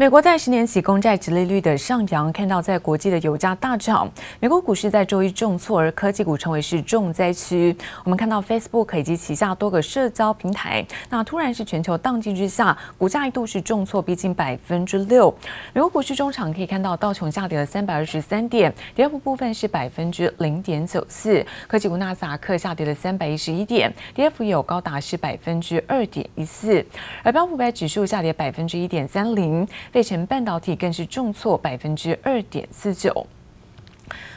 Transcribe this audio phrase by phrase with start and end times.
[0.00, 7.76] 美国在十年期公债殖利率的上扬，看到在国际的油价大涨，美国股市在周一重挫，而科技股成为是重灾区。
[8.02, 15.30] 我们看到 Facebook 以及旗下多个社交平台，那突然是全球当机之下，股价一度是重挫逼近百分之六。
[15.74, 21.44] 美国股市中场可以看到道琼下跌了三百二十三点，跌幅部分是百分之零点九四。
[21.68, 26.82] 科技股纳斯达克下跌了三百一十一点，跌幅有高达是百分之二点一四。
[27.22, 29.68] 而标普百指数下跌百分之一点三零。
[29.92, 33.26] 费城半导体更是重挫百分之二点四九。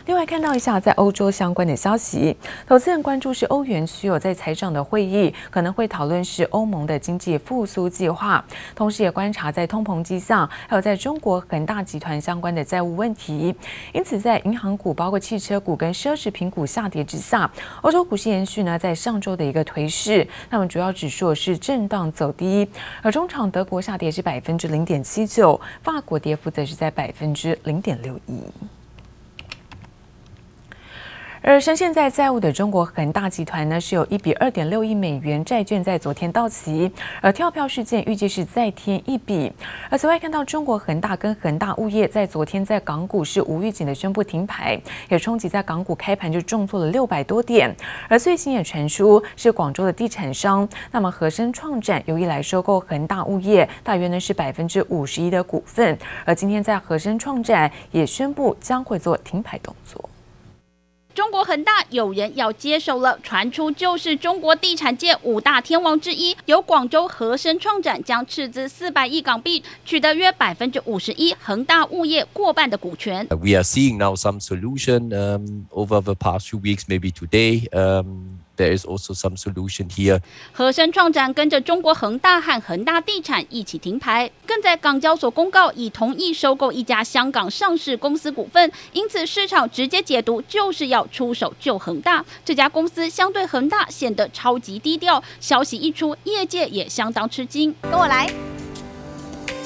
[0.06, 2.36] 另外看到一下，在欧洲相关的消息，
[2.68, 8.44] 投资人关注是欧元区有在财长的会议可能会讨论是欧盟的经济复苏计划，
[8.76, 13.56] 同时也观察在通膨迹象，还有在中国恒大集团相关的债务问题。
[13.94, 17.50] 因此，在银行股、包括汽车股跟奢侈品股下跌之下，
[17.82, 22.68] 欧洲股市延续呢在上周的一个颓势，那么主要指数是震荡走低，
[23.02, 28.44] 而中场德国下跌是百分之零点七九，法国跌幅则是在百分之零点六一。
[31.46, 39.52] 而深陷在债务的中国恒大集团呢，是有一笔二点六亿美元债券在昨天到期，而跳票事件预计是再添一笔。
[39.90, 47.76] 而此外，看到中国恒大跟恒大物业在昨天在港股是无预警的宣布停牌，也冲击在港股开盘就重挫了六百多点。
[48.08, 55.98] 而最新也传出是广州的地产商，那么和生创展有意来收购恒大物业，大约呢是百分之五十一的股份。
[56.24, 60.10] 而今天在和生创展也宣布将会做停牌动作。
[61.14, 73.28] 中国恒大有人要接手了，传出就是中国地产界五大天王之一，由广州和生创展将斥资四百亿港币，取得约百分之五十一恒大物业过半的股权。
[73.30, 78.40] We are seeing now some solution, um, over the past few weeks, maybe today, um.
[78.56, 80.20] There is also some solution here.
[80.52, 92.24] 和生创展跟着中国恒大和恒大地产一起停牌，更在港交所公告已同意收购一家香港上市公司股份，因此市场直接解读就是要出手救恒大。
[92.46, 97.74] 这家公司相对恒大显得超级低调，消息一出，业界也相当吃惊。
[97.82, 98.32] 跟我来。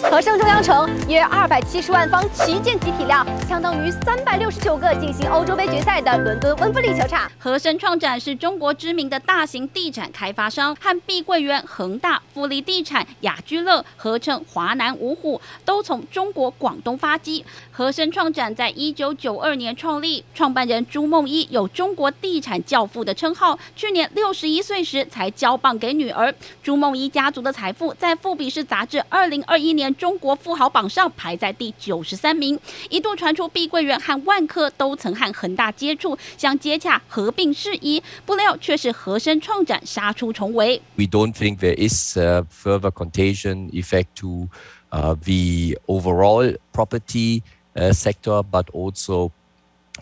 [0.03, 7.29] 和生中央城约二百七十万方旗舰级体量，相当于三百六十九个进行欧洲杯决赛的伦敦温布利球场。
[7.39, 17.43] 和生创展是中国知名的大型地产开发商，和碧桂园、恒大、富力地产、雅居乐、合称、华南五虎都从中国广东发迹。
[17.71, 23.57] 和生创展在一九九二年创立，创办人朱梦一有“中国地产教父”的称号。
[23.75, 26.33] 去年六十一岁时才交棒给女儿。
[26.61, 29.86] 朱梦一家族的财富在《富比士》杂志二零二一年。
[29.95, 32.59] 中国富豪榜上排在第九十三名，
[32.89, 40.81] 一度传出碧桂园和万科都曾和恒大接触，想接洽合并事宜，不料却是和生创展杀出重围。
[40.95, 44.47] We don't think there is a further contagion effect to
[44.89, 47.41] the overall property
[47.75, 49.31] sector, but also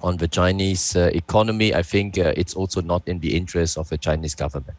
[0.01, 1.73] on the Chinese economy.
[1.73, 4.75] I think it's also not in the interest of the Chinese government.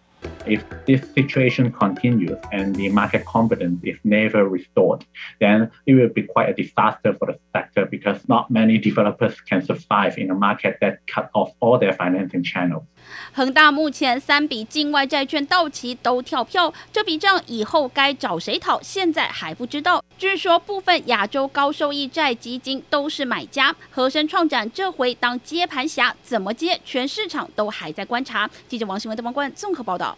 [0.47, 5.05] If this situation continues and the market confidence is never restored,
[5.41, 9.65] then it will be quite a disaster for the sector because not many developers can
[9.65, 12.85] survive in a market that cut off all their financing channels.
[13.33, 18.81] 恒大目前三笔境外债券到期都跳票，这笔账以后该找谁讨？
[18.83, 20.03] 现在还不知道。
[20.19, 26.81] 据说部分亚洲高收益债基金都是买家，和生创展这回当接盘侠，怎么接？
[26.85, 28.49] 全市场都还在观察。
[28.69, 30.17] 记者王新文、邓邦冠综合报道。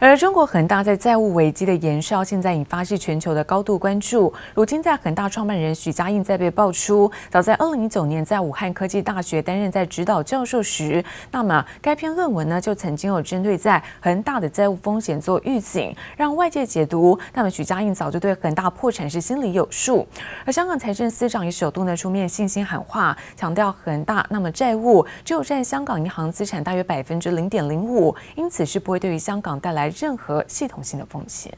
[0.00, 4.32] 而中国恒大在债务危机的延烧，现在引发是全球的高度关注。
[4.54, 20.06] 如今，在恒大创办人许家印在被爆出，早在二零一九年在武汉科技大学担任在指导教授时，那么该篇论文呢就曾经有针对在恒大的债务风险做预警，让外界解读，那么许家印早就对恒大破产是心里有数。
[20.44, 31.52] 而香港财政司长也首度呢出面信心喊话，强调恒大那么债务只有占香港银行资产大约百分之零点零五，因此是不会对于香港带来任何系统性的风险。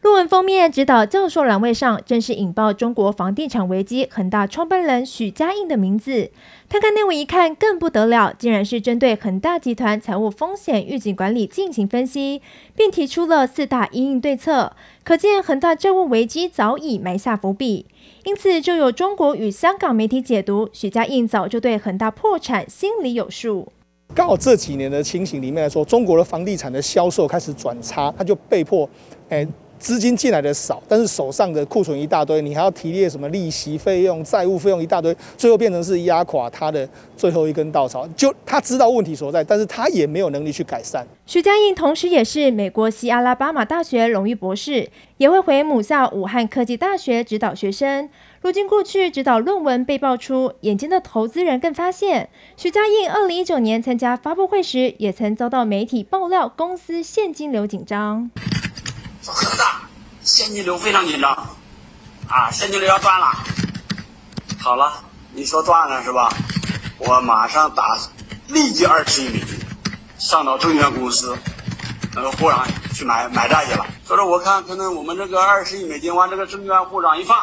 [0.00, 6.30] 论文封面指导教授栏位上，正是引爆中国房地产危机恒大创办人许家印的名字。
[6.68, 12.40] 摊开内文一看，更不得了，竟然是针对恒大集团财务风险预警管理进行分析，
[12.76, 14.76] 并提出了四大因应对策。
[15.02, 17.86] 可见恒大债务危机早已埋下伏笔。
[18.22, 23.72] 因此，就有中国与香港媒体解读，许家印早就对恒大破产心里有数。
[24.14, 28.88] 刚好这几年的情形里面来说，中国的房地产的销售开始转差，他就被迫，
[29.28, 29.46] 哎、
[29.78, 38.08] 资金进来的少，但是手上的库存一大堆，你还要提列什么利息费用、债务费用一大堆，最后变成是压垮他的最后一根稻草。
[38.16, 41.06] 就他知道问题所在，但是他也没有能力去改善。
[41.24, 44.88] 徐家印同时也是美国西阿拉巴马大学荣誉博士，
[45.18, 48.08] 也会回母校武汉科技大学指导学生。
[48.40, 58.30] 如今过去指导论文被爆出，眼尖的投资人更发现，许家印二零一九年参加发布会时，也曾遭到媒体爆料公司现金流紧张。
[59.26, 59.88] 很大，
[60.22, 61.32] 现金流非常紧张，
[62.28, 63.26] 啊，现金流要断了。
[64.60, 65.02] 好了，
[65.32, 66.32] 你说断了是吧？
[66.98, 67.98] 我马上打，
[68.46, 69.58] 立即二十亿美金
[70.16, 71.36] 上到证券公司
[72.14, 72.64] 那个户上
[72.94, 73.84] 去买买债去了。
[74.04, 77.36] 所以说，我看可能我们这个二十亿美金往这个证券户上一放，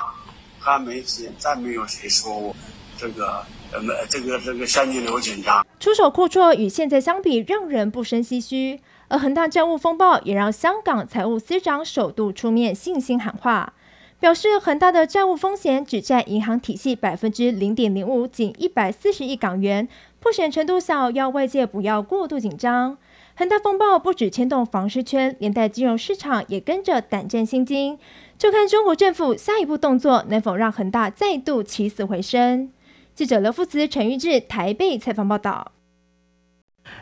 [0.66, 2.56] 看媒体再没有谁说我
[2.98, 3.80] 这个呃
[4.10, 5.64] 这个这个现金流紧张。
[5.80, 8.80] 出手阔绰与现在相比，让人不胜唏嘘。
[9.08, 13.74] 而恒大债务风暴也让香港财务司长首度出面信心喊话，
[14.20, 19.88] 表示恒大的债务风险只占银行体系百分之零点零五，仅一百四十亿港元，
[20.20, 22.98] 破险程度小，要外界不要过度紧张。
[23.38, 28.00] 恒大风暴不止牵动房市圈，连带金融市场也跟着胆战心惊，
[28.38, 32.72] 就看中国政府下一步动作能否让恒大再度起死回生。
[33.14, 35.75] 记者刘富慈、陈玉志台北采访报道。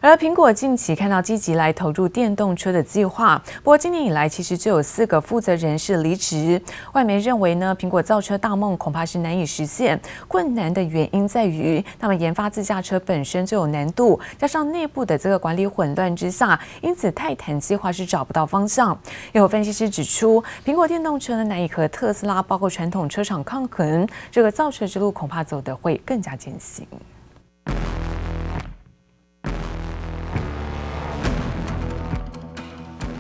[0.02, 6.62] 而苹果近期看到积极来投入电动车的计划，不过今年以来其实就有四个负责人士离职。
[6.92, 9.98] 外媒认为呢，苹果造车大梦恐怕是难以实现。
[10.28, 18.98] 困难的原因在于，他们研发自驾车本身就有难度，加上内部的这个管理混乱之下，因此泰坦计划是找不到方向。
[19.32, 26.86] 有分析师指出，苹果电动车呢难以和特斯拉包括传统车厂抗衡，这个造车之路恐怕走得会更加艰辛。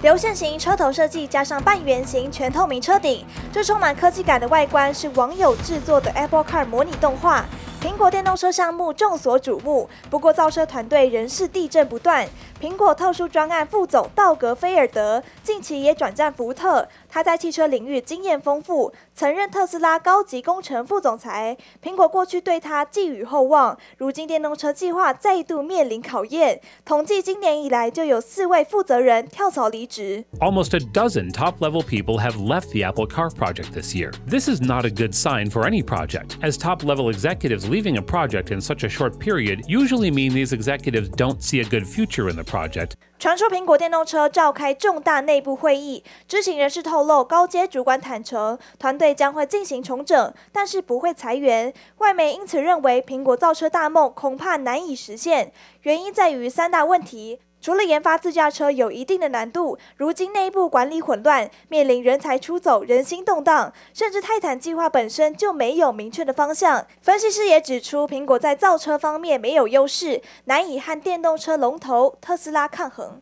[0.04, 7.46] 流线型车头设计加上半圆形全透明车顶，这充满科技感的外观是网友制作的 Apple Car 模拟动画。
[7.84, 12.26] 苹果电动车项目众所瞩目，不过造车团队仍是地震不断。
[12.62, 21.58] 苹果特殊专案副总道格菲尔德近期也转战福特，他在汽车领域经验丰富，曾任特斯拉高级工程副总裁。
[21.84, 26.62] 苹果过去对他寄予厚望，如今电动车计划再度面临考验。
[26.86, 30.24] 统计今年以来就有四位负责人跳槽离职。
[30.40, 34.14] Almost a dozen top-level people have left the Apple Car project this year.
[34.26, 38.54] This is not a good sign for any project, as top-level executives leaving a project
[38.54, 42.36] in such a short period usually mean these executives don't see a good future in
[42.36, 42.92] the project.
[43.18, 51.74] 传出苹果电动车召开重大内部会议，知情人士透露，高阶主管坦诚团队将会进行重整，但是不会裁员。
[51.98, 57.40] 外媒因此认为，苹果造车大梦恐怕难以实现，原因在于三大问题。
[57.64, 66.86] 除了研发自驾车有一定的难度，如今内部管理混乱，面临人才出走、人心动荡，甚至泰坦计划本身就没有明确的方向。
[67.02, 73.22] 分析师也指出，苹果在造车方面没有优势，难以和电动车龙头特斯拉抗衡。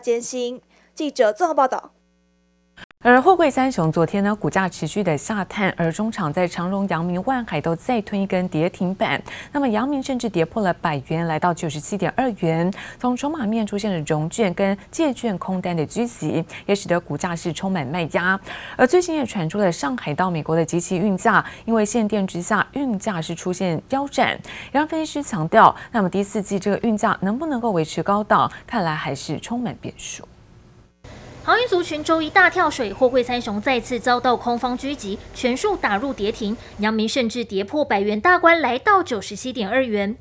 [0.00, 0.60] 艰辛。
[0.94, 1.92] 记者综合报道。
[3.02, 9.18] 而货柜三雄昨天呢，股价持续的下探，而中场在长荣、阳明、万海都再吞一根跌停板。
[9.52, 12.70] 那么阳明甚至跌破了百元，来到九十七点二元。
[12.98, 18.38] 从筹码面出现了融券跟借券空单的聚集，也使得股价是充满卖压。
[18.76, 24.38] 而最近也传出了上海到美国的集齐运价，因为限电之下运价是出现腰斩。
[24.70, 30.28] 让分析师强调，那么第四季这个运价能不能够维持高档，看来还是充满变数。
[31.42, 36.54] 航运族群周一大跳水，货柜三雄再次遭到空方狙击，全数打入跌停。
[36.78, 40.14] 阳明甚至跌破百元大关，来到九十七点二元。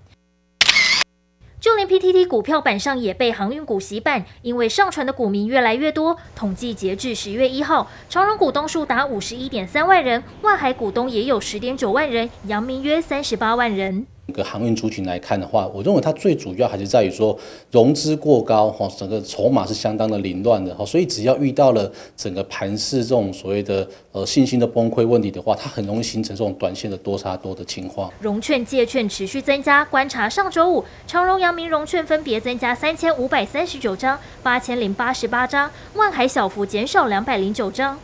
[1.59, 6.15] 就连 PTT 股票板上也被航运股洗版，因为上传的股民越来越多。
[6.33, 14.07] 统计截至十月一号，长荣股东数达五十一点三万人，万海股东也有十点九万人，阳明约三十八万人。
[14.29, 17.35] 整个航运族群来看的话，我认为它最主要还是在于说
[17.71, 28.13] 融资过高，哈，整个筹码是相当的凌乱的，哈，所以只要遇到了整个盘势这种所谓的呃信心的崩溃问题的话，它很容易形成这种短线的多杀多的情况。
[28.19, 37.97] 融券借券持续增加，观察上周五，长荣、阳明融券分别增加三千五百三十九张、八千零八十八张，万海小幅减少两百零九张。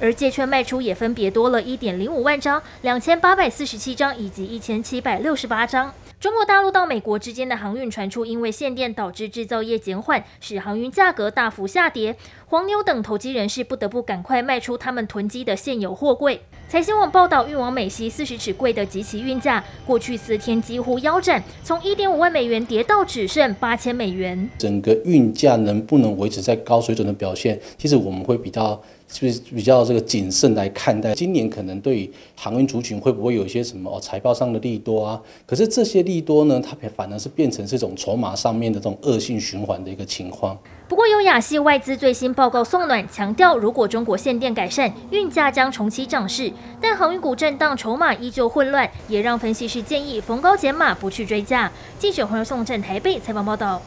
[0.00, 5.92] 而借券卖出也分别多了一点零五万张、两千八百四十七张以及一千七百六十八张。
[6.20, 12.16] 中国大陆到美国之间的航运传出，因为限电导致制造业减缓，使航运价格大幅下跌。
[12.46, 16.40] 黄牛等投机人士不得不赶快卖出他们囤积的现有货柜。
[16.68, 24.48] 财新网报道，运往美西四十尺柜的即期运价，过去四天几乎腰斩，从一点五万美元跌到只剩八千美元。
[24.56, 28.80] 整个运价能不能维持在高水准的表现，其实我们会比较。
[29.12, 31.12] 是不是比较这个谨慎来看待？
[31.14, 35.20] 今年可能对航运族群会不会有一些什么哦财报上的利多啊？
[35.44, 40.56] 可是这些利多呢，它反而是变成这种筹码上面的这种恶性循环的一个情况。
[40.88, 46.50] 不过有亚系外资最新报告送暖，强调如果中国限电改善，运价将重启涨势。
[46.80, 51.70] 但航运股震荡，筹码依旧混乱，也让分析师建议逢高减码，不去追价。
[51.98, 53.80] 记者黄松镇台北采访报道。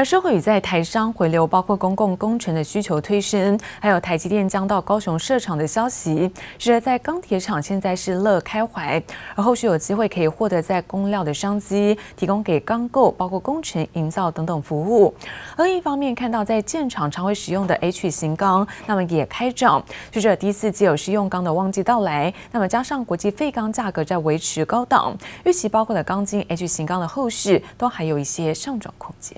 [0.00, 9.02] 而社会与在台商回流，包括公共工程的需求推升，还有台积电将到高雄设厂的消息，使得在钢铁厂现在是乐开怀，
[9.36, 15.14] 而后续有机会可以获得在工料的商机，提供给钢构，包括工程营造等等服务。
[15.54, 25.14] 而另一方面，看到在建厂常会使用的 H 型钢，那么也开涨，随着第四季有施用钢的旺季到来，那么加上国际废钢价格在维持高档，
[25.44, 29.36] 预期包括的钢筋 H 型钢的后市都还有一些上涨空间。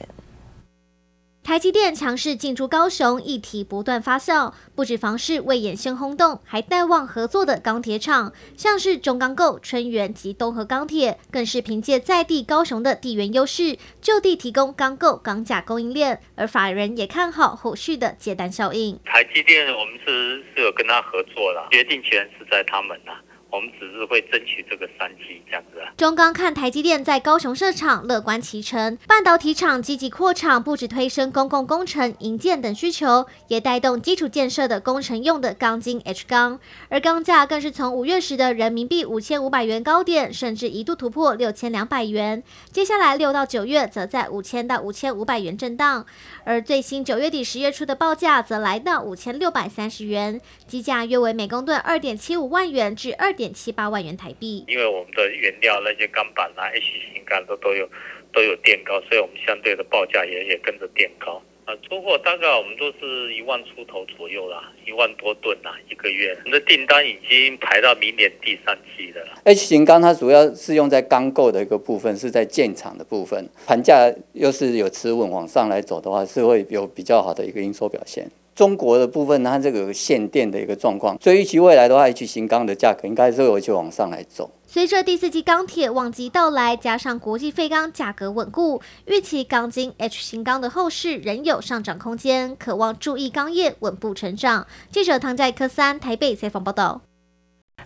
[1.44, 4.52] 台积电强势进驻高雄，议题不断发酵。
[4.76, 16.20] 不止房市为衍生轰动，还带旺合作的钢铁厂，像是中钢构、春元及东和钢铁，更是凭借在地高雄的地缘优势，就地提供钢构、钢架供应链。
[16.36, 18.96] 而法人也看好后续的接单效应。
[19.04, 23.12] 台积电，我们是是有跟他合作的，决定权是在他们呐。
[23.52, 25.92] 我们只是会争取这个商机，这样子啊。
[25.98, 28.96] 中钢看台积电在高雄设厂，乐观其成。
[29.06, 36.58] 半导体厂积极扩厂，不止推升公共工程、营建等需求，也带动基础建设的工程用的钢筋 H 钢。
[36.88, 42.42] 而钢价更是从五月时的人民币五千五百元高点，甚至一度突破六千两百元。
[42.70, 46.06] 接下来六到九月则在五千到五千五百元震荡。
[46.44, 53.41] 而最新九月底十月初的报价则来到五千六百三十元，基价约为每公吨二点七五万元至二点。
[53.42, 57.88] 点七八万元台币，因为我们的原料那些钢板啊、H 型钢都都有
[58.32, 61.42] 都有垫高，所以我们相对的报价也也跟着垫高。
[61.64, 66.36] 啊，出货大概我们都是一万出头左右啦，一万多吨啦，一个月。
[66.44, 69.32] 我们的订单已经排到明年第三季的了。
[69.44, 78.28] H 型钢它主要是用在钢构的一个部分，是在建厂的部分，盘价又是有持稳往上来走的话，是会有比较好的一个营收表现。
[78.54, 84.50] 中国的部分，它这个限电的一个状况，所以预期未来的话，H 型钢的价格应该是会就往上来走。
[84.66, 94.66] 随着第四季钢铁旺季到来，加上国际废钢价格稳固，预期钢筋 H 型钢的后市仍有上涨空间，渴望注意钢业稳步成长。
[94.90, 97.02] 记者唐在科三台北采访报道。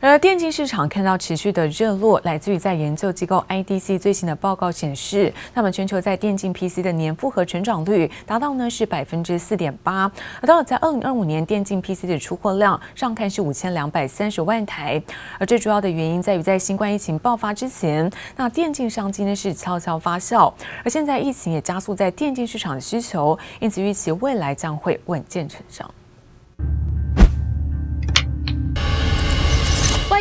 [0.00, 10.10] 而电竞市场看到持续的热络，来自于在研究机构 IDC 最新的报告显示，那么全球在电竞 PC 的年复合成长率达到呢是百分之四点八，
[10.42, 15.02] 而到了在二零二五年电竞 PC 的出货量上看是五千两百三十万台，
[15.38, 20.52] 而最主要的原因在于在新冠疫情爆发之前，那电竞商机呢是悄悄发酵，
[20.84, 25.90] 而现在疫情也加速在电竞市场的需求，因此预期未来将会稳健成长。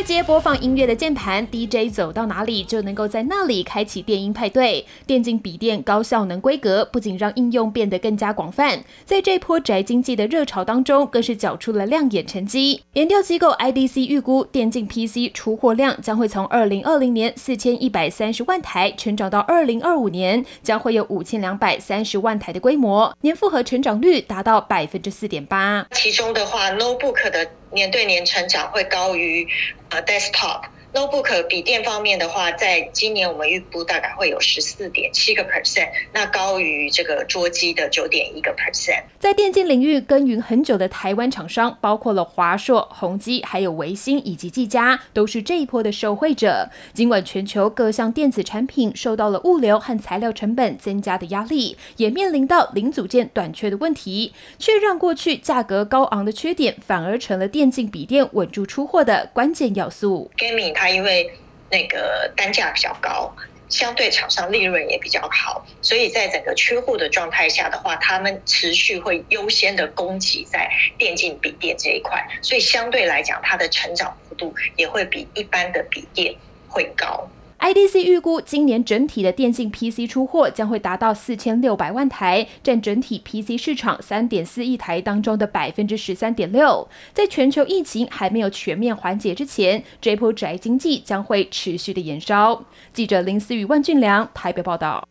[0.06, 4.86] 接播放音乐的键盘，DJ 走到哪里就能够在那里开启电音派对。
[5.08, 12.84] 电竞笔电高效能规格不仅让应用变得更加广泛，在这波宅经济的热潮当中，更是缴出了亮眼成绩。
[12.94, 25.88] 研调机构 IDC 预估，电竞 PC 出货量将会从二零二零年四千一百三十万台成长到二零二五年将会有五千两百三十万台的规模，年复合成长率达到百分之四点八。
[25.94, 29.48] 其中的话，Notebook 的年对年成长会高于
[29.96, 30.75] 呃 Desktop。
[30.96, 39.04] Notebook 笔电方面的话，在今年我们预估大概会有十四点七个 percent，那高于这个桌机的九点一个 percent。
[39.20, 46.70] 在电竞领域耕耘很久的台湾厂商，包括了华硕、宏基、还有维星以及技嘉，都是这一波的受惠者。
[46.94, 60.32] 尽管全球各项电子产品受到了物流和材料成本增加的压力，也面临到零组件短缺的问题，却让过去价格高昂的缺点，反而成了电竞笔电稳住出货的关键要素。
[60.38, 61.32] Gaming 因为
[61.70, 63.36] 那个单价比较高，
[63.70, 76.36] 相对厂商利润也比较好，所以在整个缺货的状态下的话，他们持续会优先的供给在电竞笔电这一块，所以相对来讲，它的成长幅度也会比一般的笔电
[76.68, 77.30] 会高。
[77.66, 86.88] IDC 预估今年整体的电竞 PC 出货将会达到四千六百万台，占整体 PC 市场三点四亿台当中的百分之十三点六。
[87.12, 92.64] 在全球疫情还没有全面缓解之前，这波宅经济将会持续的延烧。
[92.94, 95.04] 记者林思雨、万俊良台北报道。